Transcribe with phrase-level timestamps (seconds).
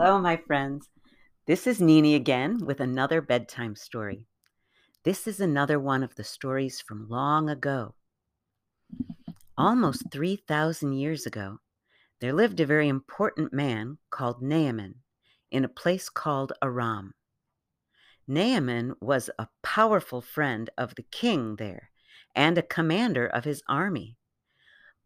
[0.00, 0.88] Hello, my friends.
[1.48, 4.28] This is Nini again with another bedtime story.
[5.02, 7.96] This is another one of the stories from long ago.
[9.56, 11.58] Almost 3,000 years ago,
[12.20, 15.00] there lived a very important man called Naaman
[15.50, 17.14] in a place called Aram.
[18.28, 21.90] Naaman was a powerful friend of the king there
[22.36, 24.16] and a commander of his army.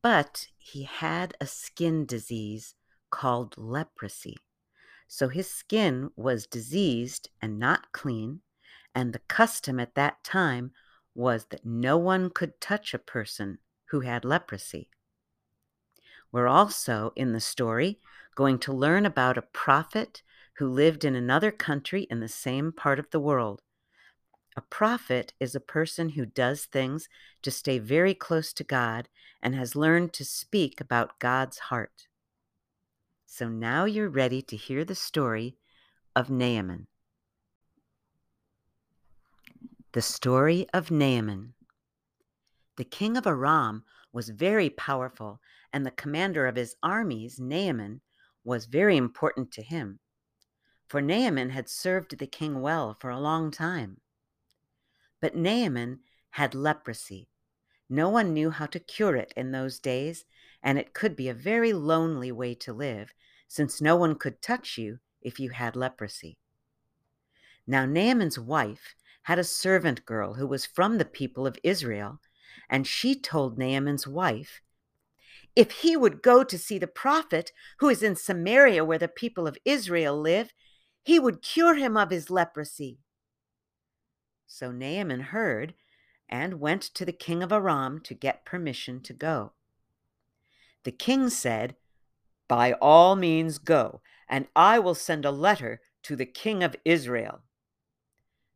[0.00, 2.74] But he had a skin disease
[3.10, 4.38] called leprosy.
[5.08, 8.42] So his skin was diseased and not clean,
[8.94, 10.72] and the custom at that time
[11.14, 14.90] was that no one could touch a person who had leprosy.
[16.30, 17.98] We're also in the story
[18.34, 20.22] going to learn about a prophet
[20.58, 23.62] who lived in another country in the same part of the world.
[24.56, 27.08] A prophet is a person who does things
[27.42, 29.08] to stay very close to God
[29.40, 32.07] and has learned to speak about God's heart.
[33.30, 35.58] So now you're ready to hear the story
[36.16, 36.86] of Naaman.
[39.92, 41.52] The story of Naaman.
[42.78, 45.42] The king of Aram was very powerful,
[45.74, 48.00] and the commander of his armies, Naaman,
[48.44, 49.98] was very important to him.
[50.88, 54.00] For Naaman had served the king well for a long time.
[55.20, 57.28] But Naaman had leprosy.
[57.90, 60.24] No one knew how to cure it in those days,
[60.62, 63.14] and it could be a very lonely way to live,
[63.46, 66.38] since no one could touch you if you had leprosy.
[67.66, 72.20] Now, Naaman's wife had a servant girl who was from the people of Israel,
[72.68, 74.62] and she told Naaman's wife,
[75.54, 79.46] If he would go to see the prophet who is in Samaria where the people
[79.46, 80.52] of Israel live,
[81.02, 83.00] he would cure him of his leprosy.
[84.46, 85.74] So Naaman heard
[86.28, 89.52] and went to the king of Aram to get permission to go.
[90.84, 91.76] The king said,
[92.48, 97.42] By all means go, and I will send a letter to the king of Israel.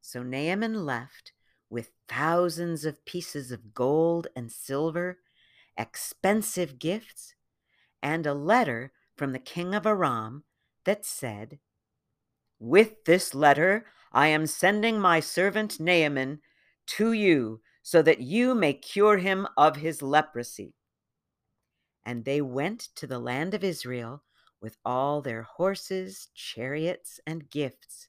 [0.00, 1.32] So Naaman left
[1.68, 5.18] with thousands of pieces of gold and silver,
[5.78, 7.34] expensive gifts,
[8.02, 10.44] and a letter from the king of Aram
[10.84, 11.58] that said,
[12.58, 16.40] With this letter I am sending my servant Naaman
[16.86, 20.74] to you so that you may cure him of his leprosy.
[22.04, 24.22] And they went to the land of Israel
[24.60, 28.08] with all their horses, chariots, and gifts.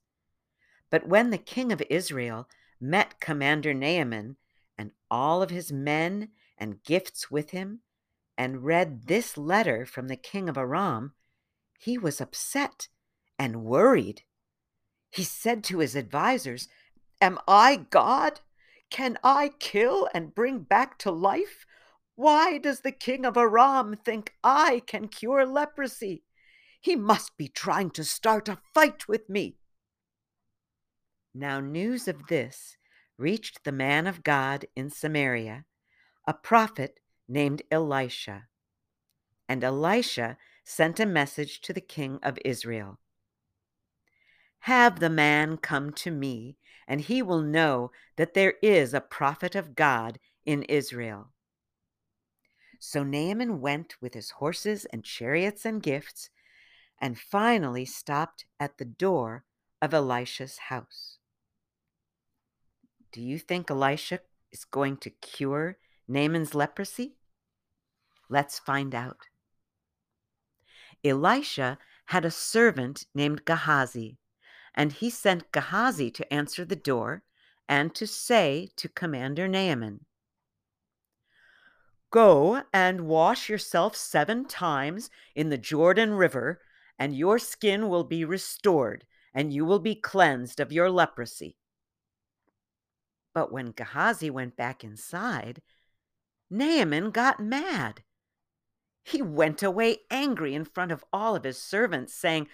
[0.89, 2.47] But when the king of Israel
[2.79, 4.37] met Commander Naaman
[4.77, 7.81] and all of his men and gifts with him,
[8.37, 11.13] and read this letter from the king of Aram,
[11.77, 12.87] he was upset
[13.37, 14.23] and worried.
[15.11, 16.67] He said to his advisers,
[17.21, 18.39] Am I God?
[18.89, 21.65] Can I kill and bring back to life?
[22.21, 26.23] Why does the king of Aram think I can cure leprosy?
[26.79, 29.57] He must be trying to start a fight with me.
[31.33, 32.77] Now, news of this
[33.17, 35.65] reached the man of God in Samaria,
[36.27, 38.49] a prophet named Elisha.
[39.49, 42.99] And Elisha sent a message to the king of Israel
[44.65, 46.55] have the man come to me,
[46.87, 51.31] and he will know that there is a prophet of God in Israel.
[52.83, 56.31] So Naaman went with his horses and chariots and gifts,
[56.99, 59.45] and finally stopped at the door
[59.83, 61.19] of Elisha's house.
[63.11, 64.21] Do you think Elisha
[64.51, 65.77] is going to cure
[66.07, 67.17] Naaman's leprosy?
[68.29, 69.27] Let's find out.
[71.05, 74.17] Elisha had a servant named Gehazi
[74.73, 77.21] and he sent Gehazi to answer the door
[77.69, 80.05] and to say to Commander Naaman,
[82.11, 86.59] Go and wash yourself seven times in the Jordan River,
[86.99, 91.55] and your skin will be restored, and you will be cleansed of your leprosy.
[93.33, 95.61] But when Gehazi went back inside,
[96.49, 98.03] Naaman got mad.
[99.03, 102.47] He went away angry in front of all of his servants, saying,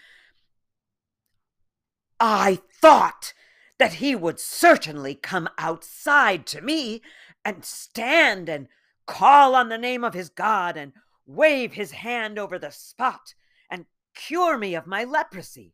[2.20, 3.34] I thought
[3.80, 7.02] that he would certainly come outside to me
[7.44, 8.68] and stand and
[9.08, 10.94] call on the name of his God and
[11.26, 13.34] wave his hand over the spot
[13.72, 15.74] and cure me of my leprosy.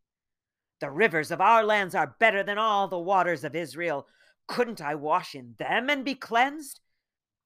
[0.80, 4.08] The rivers of our lands are better than all the waters of Israel.
[4.48, 6.80] Couldn't I wash in them and be cleansed?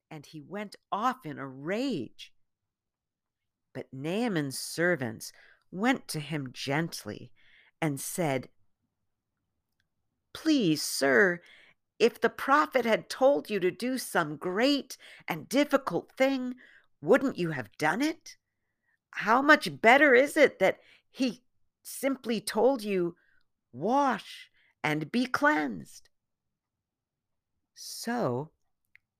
[0.10, 2.34] And he went off in a rage.
[3.74, 5.32] But Naaman's servants
[5.72, 7.32] went to him gently
[7.82, 8.50] and said,
[10.34, 11.42] Please, sir,
[12.00, 14.98] if the prophet had told you to do some great
[15.28, 16.56] and difficult thing,
[17.02, 18.38] wouldn't you have done it?
[19.12, 20.80] How much better is it that
[21.10, 21.42] he
[21.88, 23.16] simply told you,
[23.72, 24.50] wash
[24.84, 26.10] and be cleansed.
[27.74, 28.52] So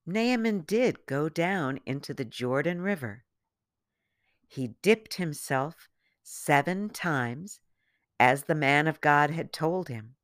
[0.06, 3.24] Naaman did go down into the Jordan River.
[4.48, 5.88] He dipped himself
[6.24, 7.60] seven times,
[8.20, 10.16] as the man of God had told him,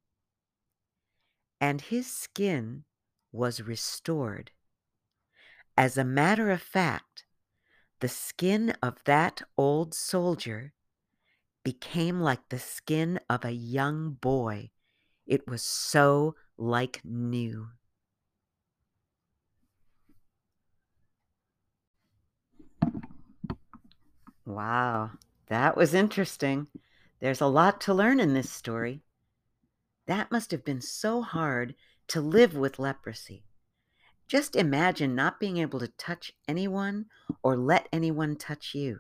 [1.63, 2.83] and his skin
[3.31, 4.51] was restored.
[5.77, 7.24] As a matter of fact,
[8.01, 10.74] the skin of that old soldier
[11.63, 14.71] became like the skin of a young boy.
[15.25, 17.69] It was so like new.
[24.45, 25.12] Wow,
[25.48, 26.68] that was interesting.
[27.21, 29.01] There's a lot to learn in this story.
[30.05, 31.75] That must have been so hard
[32.07, 33.45] to live with leprosy.
[34.27, 37.05] Just imagine not being able to touch anyone
[37.41, 39.00] or let anyone touch you.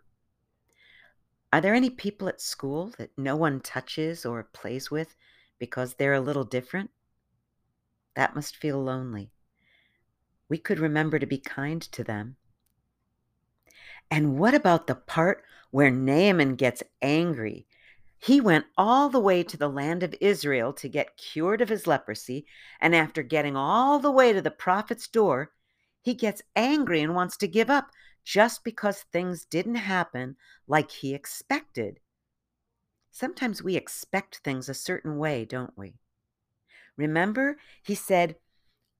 [1.51, 5.15] Are there any people at school that no one touches or plays with
[5.59, 6.89] because they're a little different?
[8.15, 9.31] That must feel lonely.
[10.49, 12.37] We could remember to be kind to them.
[14.09, 17.67] And what about the part where Naaman gets angry?
[18.23, 21.85] He went all the way to the land of Israel to get cured of his
[21.85, 22.45] leprosy,
[22.79, 25.51] and after getting all the way to the prophet's door,
[26.01, 27.91] he gets angry and wants to give up
[28.23, 30.37] just because things didn't happen
[30.67, 31.99] like he expected.
[33.11, 35.95] Sometimes we expect things a certain way, don't we?
[36.95, 38.37] Remember, he said,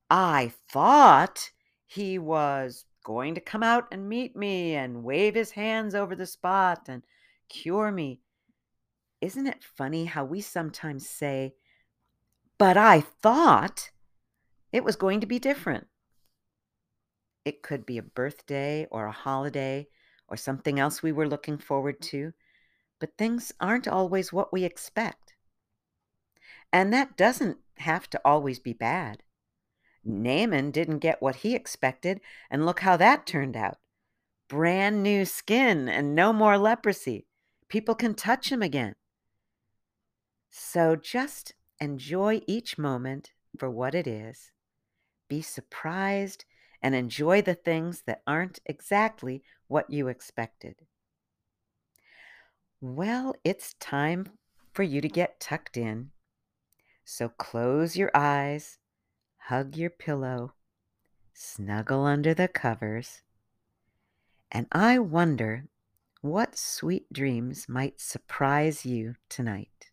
[0.10, 1.50] I thought
[1.86, 6.26] he was going to come out and meet me and wave his hands over the
[6.26, 7.04] spot and
[7.48, 8.20] cure me.
[9.24, 11.56] Isn't it funny how we sometimes say,
[12.58, 13.92] But I thought
[14.74, 15.88] it was going to be different?
[17.46, 19.88] It could be a birthday or a holiday
[20.28, 22.08] or something else we were looking forward mm.
[22.10, 22.34] to,
[23.00, 25.36] but things aren't always what we expect.
[26.74, 29.24] And that doesn't have to always be bad.
[30.04, 32.20] Naaman didn't get what he expected,
[32.52, 33.78] and look how that turned out.
[34.50, 37.26] Brand new skin and no more leprosy.
[37.70, 38.96] People can touch him again.
[40.56, 44.52] So just enjoy each moment for what it is.
[45.28, 46.46] Be surprised
[46.80, 50.76] and enjoy the things that aren't exactly what you expected.
[52.80, 54.28] Well, it's time
[54.74, 56.12] for you to get tucked in.
[57.04, 58.78] So close your eyes
[59.48, 60.54] hug your pillow,
[61.34, 63.24] snuggle under the covers,
[64.52, 65.66] and I wonder
[66.22, 69.93] what sweet dreams might surprise you tonight.